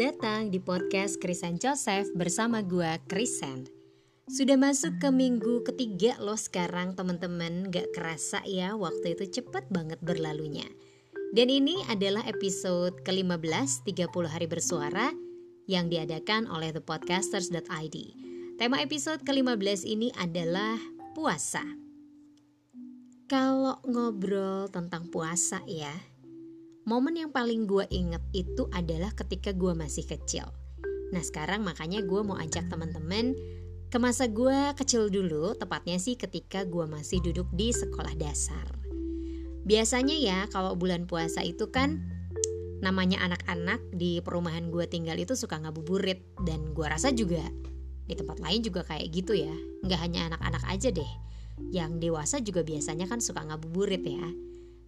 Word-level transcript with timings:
datang 0.00 0.48
di 0.48 0.56
podcast 0.56 1.20
Krisen 1.20 1.60
Joseph 1.60 2.08
bersama 2.16 2.64
gua 2.64 2.96
Krisen. 3.04 3.68
Sudah 4.32 4.56
masuk 4.56 4.96
ke 4.96 5.12
minggu 5.12 5.60
ketiga 5.68 6.16
loh 6.16 6.40
sekarang 6.40 6.96
teman-teman. 6.96 7.68
Gak 7.68 7.92
kerasa 7.92 8.40
ya 8.48 8.80
waktu 8.80 9.12
itu 9.12 9.28
cepet 9.28 9.68
banget 9.68 10.00
berlalunya. 10.00 10.64
Dan 11.36 11.52
ini 11.52 11.84
adalah 11.92 12.24
episode 12.24 12.96
ke-15 13.04 13.84
30 13.84 14.08
hari 14.24 14.48
bersuara 14.48 15.12
Yang 15.68 15.86
diadakan 15.92 16.48
oleh 16.48 16.72
thepodcasters.id 16.72 17.96
Tema 18.56 18.80
episode 18.80 19.20
ke-15 19.20 19.84
ini 19.84 20.08
adalah 20.16 20.80
puasa. 21.12 21.60
Kalau 23.28 23.76
ngobrol 23.84 24.64
tentang 24.72 25.12
puasa 25.12 25.60
ya 25.68 25.92
Momen 26.88 27.16
yang 27.18 27.30
paling 27.32 27.68
gue 27.68 27.84
inget 27.92 28.22
itu 28.32 28.68
adalah 28.72 29.12
ketika 29.12 29.52
gue 29.52 29.72
masih 29.76 30.04
kecil 30.08 30.48
Nah 31.10 31.22
sekarang 31.22 31.66
makanya 31.66 32.00
gue 32.06 32.20
mau 32.22 32.38
ajak 32.38 32.70
teman-teman 32.70 33.34
ke 33.90 33.98
masa 33.98 34.30
gue 34.30 34.70
kecil 34.78 35.10
dulu, 35.10 35.58
tepatnya 35.58 35.98
sih 35.98 36.14
ketika 36.14 36.62
gue 36.62 36.86
masih 36.86 37.18
duduk 37.18 37.50
di 37.50 37.74
sekolah 37.74 38.14
dasar. 38.14 38.78
Biasanya 39.66 40.14
ya 40.14 40.38
kalau 40.54 40.78
bulan 40.78 41.10
puasa 41.10 41.42
itu 41.42 41.68
kan 41.74 41.98
namanya 42.80 43.20
anak-anak 43.26 43.82
di 43.92 44.22
perumahan 44.22 44.70
gue 44.70 44.86
tinggal 44.86 45.18
itu 45.18 45.34
suka 45.34 45.58
ngabuburit 45.58 46.22
dan 46.46 46.70
gue 46.72 46.86
rasa 46.86 47.10
juga 47.10 47.42
di 48.06 48.14
tempat 48.14 48.38
lain 48.38 48.62
juga 48.62 48.86
kayak 48.86 49.10
gitu 49.10 49.34
ya. 49.34 49.52
Nggak 49.82 50.00
hanya 50.06 50.20
anak-anak 50.30 50.62
aja 50.70 50.94
deh, 50.94 51.12
yang 51.74 51.98
dewasa 51.98 52.38
juga 52.38 52.62
biasanya 52.62 53.10
kan 53.10 53.18
suka 53.18 53.42
ngabuburit 53.42 54.06
ya. 54.06 54.26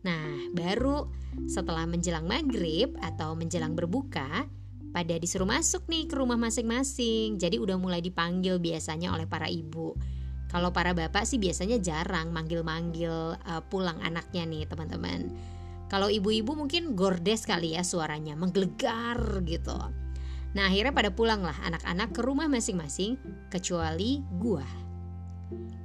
Nah, 0.03 0.51
baru 0.51 1.07
setelah 1.47 1.87
menjelang 1.87 2.27
maghrib 2.27 2.95
atau 2.99 3.39
menjelang 3.39 3.79
berbuka, 3.79 4.47
pada 4.93 5.17
disuruh 5.17 5.49
masuk 5.49 5.89
nih 5.89 6.05
ke 6.05 6.15
rumah 6.21 6.37
masing-masing. 6.37 7.41
Jadi 7.41 7.57
udah 7.57 7.81
mulai 7.81 8.05
dipanggil 8.05 8.61
biasanya 8.61 9.11
oleh 9.17 9.25
para 9.25 9.49
ibu. 9.49 9.97
Kalau 10.53 10.69
para 10.69 10.93
bapak 10.93 11.25
sih 11.25 11.41
biasanya 11.41 11.81
jarang 11.81 12.29
manggil-manggil 12.29 13.41
uh, 13.41 13.63
pulang 13.73 13.97
anaknya 14.05 14.45
nih 14.45 14.69
teman-teman. 14.69 15.33
Kalau 15.89 16.13
ibu-ibu 16.13 16.53
mungkin 16.53 16.93
gordes 16.93 17.49
kali 17.49 17.73
ya 17.73 17.81
suaranya, 17.81 18.37
menggelegar 18.37 19.41
gitu. 19.49 19.77
Nah 20.53 20.69
akhirnya 20.69 20.93
pada 20.93 21.09
pulang 21.17 21.41
lah 21.41 21.57
anak-anak 21.65 22.13
ke 22.13 22.21
rumah 22.21 22.53
masing-masing 22.53 23.17
kecuali 23.49 24.21
gua. 24.37 24.65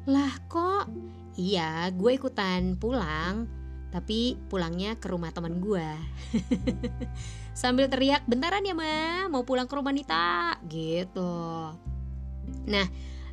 Lah 0.08 0.36
kok? 0.52 0.92
Iya, 1.39 1.92
gue 1.95 2.11
ikutan 2.16 2.75
pulang 2.80 3.47
tapi 3.89 4.35
pulangnya 4.52 4.99
ke 4.99 5.07
rumah 5.07 5.31
teman 5.31 5.63
gue 5.63 5.88
sambil 7.61 7.88
teriak 7.88 8.21
bentaran 8.27 8.66
ya 8.67 8.75
ma? 8.75 9.25
Mau 9.31 9.47
pulang 9.47 9.66
ke 9.66 9.73
rumah 9.73 9.95
Nita? 9.95 10.59
Gitu. 10.67 11.33
Nah 12.67 12.88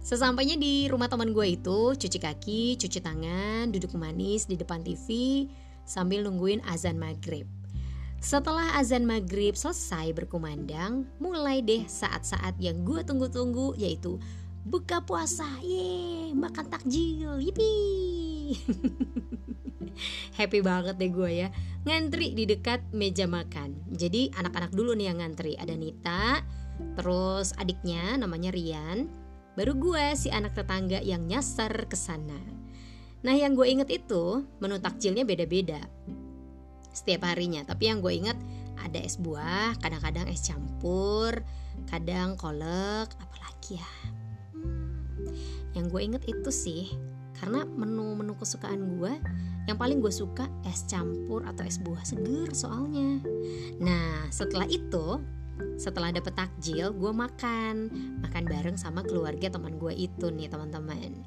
sesampainya 0.05 0.61
di 0.61 0.87
rumah 0.93 1.09
teman 1.09 1.33
gue 1.33 1.57
itu 1.57 1.97
cuci 1.97 2.19
kaki 2.21 2.77
cuci 2.77 2.99
tangan 3.01 3.73
duduk 3.73 3.97
manis 3.97 4.45
di 4.45 4.55
depan 4.55 4.85
TV 4.85 5.09
sambil 5.85 6.25
nungguin 6.25 6.65
azan 6.69 6.97
maghrib. 6.97 7.49
Setelah 8.25 8.81
azan 8.81 9.05
maghrib 9.05 9.53
selesai 9.53 10.17
berkumandang, 10.17 11.05
mulai 11.21 11.61
deh 11.61 11.85
saat-saat 11.85 12.57
yang 12.57 12.81
gue 12.81 13.05
tunggu-tunggu 13.05 13.77
yaitu 13.77 14.17
buka 14.65 15.05
puasa, 15.05 15.45
ye, 15.61 16.33
makan 16.33 16.73
takjil, 16.73 17.37
happy 20.39 20.61
banget 20.61 20.99
deh 20.99 21.11
gue 21.11 21.31
ya. 21.45 21.49
Ngantri 21.85 22.33
di 22.33 22.45
dekat 22.49 22.81
meja 22.91 23.29
makan. 23.29 23.77
Jadi 23.93 24.33
anak-anak 24.35 24.73
dulu 24.73 24.97
nih 24.97 25.13
yang 25.13 25.19
ngantri. 25.21 25.55
Ada 25.57 25.75
Nita 25.77 26.43
terus 26.99 27.55
adiknya 27.55 28.19
namanya 28.19 28.51
Rian. 28.51 29.07
Baru 29.55 29.79
gue 29.79 30.19
si 30.19 30.35
anak 30.35 30.59
tetangga 30.59 30.99
yang 30.99 31.25
nyasar 31.31 31.87
ke 31.87 31.95
sana. 31.95 32.41
Nah 33.23 33.35
yang 33.35 33.55
gue 33.55 33.65
inget 33.65 33.89
itu 33.89 34.43
menu 34.59 34.83
takjilnya 34.83 35.23
beda-beda. 35.23 35.81
Setiap 36.91 37.31
harinya. 37.31 37.63
Tapi 37.63 37.89
yang 37.89 38.03
gue 38.03 38.13
inget 38.13 38.39
ada 38.83 38.99
es 38.99 39.17
buah 39.17 39.79
kadang-kadang 39.79 40.27
es 40.27 40.43
campur 40.43 41.41
kadang 41.87 42.35
kolek 42.35 43.09
apalagi 43.23 43.79
ya? 43.79 43.93
Hmm, 44.55 45.31
yang 45.79 45.87
gue 45.91 46.01
inget 46.03 46.23
itu 46.27 46.51
sih 46.51 46.91
karena 47.45 47.61
menu-menu 47.77 48.33
kesukaan 48.41 48.97
gue 48.97 49.21
yang 49.69 49.77
paling 49.77 50.01
gue 50.01 50.09
suka 50.09 50.49
es 50.65 50.89
campur 50.89 51.45
atau 51.45 51.61
es 51.61 51.77
buah 51.77 52.01
seger 52.01 52.49
soalnya. 52.57 53.21
Nah 53.85 54.33
setelah 54.33 54.65
itu 54.65 55.21
setelah 55.77 56.09
dapet 56.09 56.33
takjil 56.33 56.97
gue 56.97 57.13
makan. 57.13 57.93
Makan 58.25 58.45
bareng 58.49 58.81
sama 58.81 59.05
keluarga 59.05 59.53
teman 59.53 59.77
gue 59.77 59.93
itu 59.93 60.33
nih 60.33 60.49
teman-teman. 60.49 61.21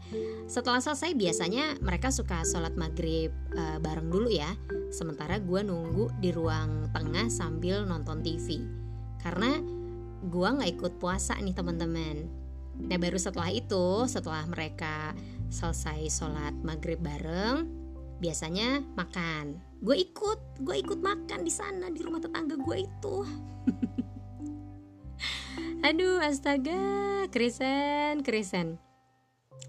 Setelah 0.50 0.82
selesai 0.82 1.14
biasanya 1.14 1.78
mereka 1.86 2.10
suka 2.10 2.42
sholat 2.42 2.74
maghrib 2.74 3.30
uh, 3.54 3.78
bareng 3.78 4.10
dulu 4.10 4.34
ya. 4.34 4.58
Sementara 4.90 5.38
gue 5.38 5.62
nunggu 5.62 6.18
di 6.18 6.34
ruang 6.34 6.90
tengah 6.98 7.30
sambil 7.30 7.86
nonton 7.86 8.26
TV 8.26 8.66
karena 9.22 9.62
gue 10.26 10.50
nggak 10.50 10.82
ikut 10.82 10.94
puasa 10.98 11.38
nih 11.38 11.54
teman-teman. 11.54 12.26
Nah 12.78 12.98
baru 12.98 13.22
setelah 13.22 13.54
itu 13.54 14.06
setelah 14.10 14.46
mereka 14.50 15.14
selesai 15.50 16.12
sholat 16.12 16.54
maghrib 16.62 17.00
bareng 17.00 17.88
biasanya 18.18 18.82
makan. 18.98 19.62
Gue 19.82 20.08
ikut 20.08 20.62
gue 20.62 20.76
ikut 20.82 21.00
makan 21.00 21.46
di 21.46 21.54
sana 21.54 21.90
di 21.94 22.02
rumah 22.02 22.22
tetangga 22.22 22.58
gue 22.58 22.78
itu. 22.84 23.16
Aduh 25.88 26.20
astaga 26.20 26.82
krisen 27.30 28.26
krisen 28.26 28.82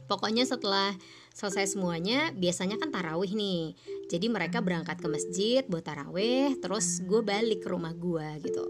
pokoknya 0.08 0.48
setelah 0.48 0.96
selesai 1.36 1.76
semuanya 1.76 2.32
biasanya 2.34 2.80
kan 2.80 2.90
tarawih 2.90 3.30
nih. 3.36 3.76
Jadi 4.08 4.26
mereka 4.32 4.64
berangkat 4.64 4.98
ke 4.98 5.06
masjid 5.06 5.62
buat 5.68 5.84
tarawih 5.84 6.56
terus 6.58 7.04
gue 7.04 7.20
balik 7.20 7.62
ke 7.62 7.68
rumah 7.70 7.92
gue 7.94 8.42
gitu. 8.42 8.64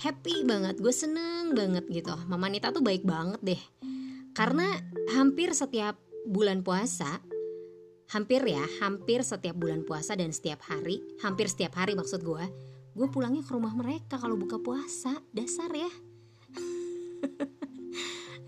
Happy 0.00 0.42
banget 0.48 0.80
gue 0.80 0.90
seneng 0.90 1.52
banget 1.52 1.84
gitu. 1.92 2.16
Mama 2.26 2.48
Nita 2.48 2.72
tuh 2.72 2.82
baik 2.82 3.04
banget 3.04 3.38
deh. 3.44 3.62
Karena 4.32 4.64
hampir 5.12 5.52
setiap 5.52 6.00
bulan 6.28 6.64
puasa 6.64 7.20
hampir 8.10 8.42
ya 8.42 8.66
hampir 8.82 9.22
setiap 9.22 9.54
bulan 9.54 9.86
puasa 9.86 10.18
dan 10.18 10.34
setiap 10.34 10.66
hari 10.66 10.98
hampir 11.22 11.46
setiap 11.46 11.78
hari 11.78 11.94
maksud 11.94 12.26
gue 12.26 12.42
gue 12.90 13.06
pulangnya 13.06 13.46
ke 13.46 13.54
rumah 13.54 13.72
mereka 13.72 14.18
kalau 14.18 14.34
buka 14.34 14.58
puasa. 14.58 15.22
Dasar 15.30 15.70
ya. 15.70 15.86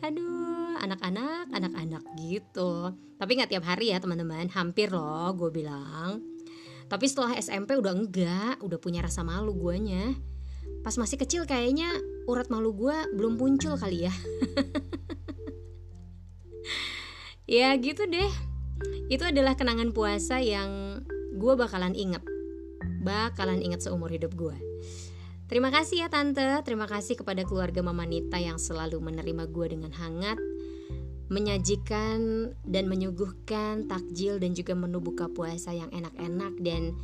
Aduh 0.07 0.75
anak-anak 0.83 1.47
anak-anak 1.55 2.03
gitu. 2.19 2.91
Tapi 3.17 3.31
nggak 3.39 3.55
tiap 3.55 3.65
hari 3.65 3.95
ya 3.95 4.03
teman-teman. 4.03 4.51
Hampir 4.51 4.91
loh 4.91 5.31
gue 5.39 5.51
bilang. 5.55 6.19
Tapi 6.91 7.07
setelah 7.07 7.39
SMP 7.39 7.79
udah 7.79 7.95
enggak 7.95 8.59
udah 8.61 8.79
punya 8.83 9.01
rasa 9.01 9.23
malu 9.23 9.55
guanya. 9.55 10.11
Pas 10.83 10.99
masih 10.99 11.23
kecil 11.23 11.47
kayaknya 11.47 11.95
urat 12.27 12.51
malu 12.51 12.75
gue 12.75 12.95
belum 13.19 13.35
muncul 13.35 13.75
kali 13.75 14.07
ya 14.07 14.15
ya 17.53 17.77
gitu 17.77 18.09
deh. 18.09 18.33
Itu 19.13 19.29
adalah 19.29 19.53
kenangan 19.53 19.93
puasa 19.93 20.41
yang 20.41 21.05
gue 21.33 21.55
bakalan 21.57 21.97
inget 21.97 22.25
bakalan 23.03 23.59
inget 23.65 23.83
seumur 23.83 24.09
hidup 24.13 24.33
gue 24.37 24.55
Terima 25.51 25.69
kasih 25.69 26.01
ya 26.01 26.09
tante, 26.09 26.49
terima 26.65 26.89
kasih 26.89 27.13
kepada 27.13 27.45
keluarga 27.45 27.85
Mama 27.85 28.09
Nita 28.09 28.41
yang 28.41 28.57
selalu 28.57 29.05
menerima 29.05 29.53
gue 29.53 29.67
dengan 29.69 29.93
hangat 29.93 30.41
Menyajikan 31.29 32.53
dan 32.65 32.89
menyuguhkan 32.89 33.85
takjil 33.85 34.41
dan 34.41 34.57
juga 34.57 34.73
menu 34.73 35.01
buka 35.05 35.29
puasa 35.29 35.77
yang 35.77 35.93
enak-enak 35.93 36.57
Dan 36.57 36.97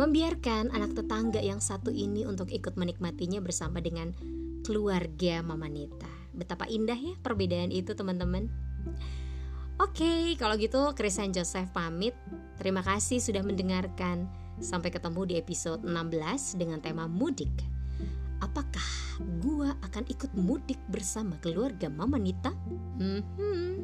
membiarkan 0.00 0.72
anak 0.72 0.96
tetangga 0.96 1.44
yang 1.44 1.60
satu 1.60 1.92
ini 1.92 2.24
untuk 2.24 2.48
ikut 2.52 2.76
menikmatinya 2.76 3.40
bersama 3.40 3.80
dengan 3.80 4.12
keluarga 4.64 5.40
Mama 5.40 5.70
Nita. 5.70 6.10
Betapa 6.36 6.68
indah 6.68 6.98
ya 6.98 7.14
perbedaan 7.20 7.72
itu 7.72 7.96
teman-teman 7.96 8.50
Oke, 9.74 10.38
kalau 10.38 10.54
gitu 10.54 10.94
Krisan 10.94 11.34
Joseph 11.34 11.74
pamit. 11.74 12.14
Terima 12.62 12.78
kasih 12.78 13.18
sudah 13.18 13.42
mendengarkan. 13.42 14.30
Sampai 14.62 14.94
ketemu 14.94 15.26
di 15.26 15.34
episode 15.34 15.82
16 15.82 16.54
dengan 16.62 16.78
tema 16.78 17.10
mudik. 17.10 17.50
Apakah 18.38 18.86
gua 19.42 19.74
akan 19.82 20.06
ikut 20.06 20.30
mudik 20.38 20.78
bersama 20.86 21.34
keluarga 21.42 21.90
Mama 21.90 22.22
Nita? 22.22 22.54
Hmm, 23.02 23.22
hmm. 23.34 23.74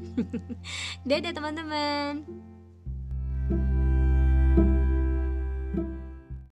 Dadah 1.08 1.32
teman-teman. 1.34 2.22